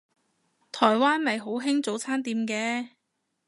[0.71, 2.87] 台灣咪好興早餐店嘅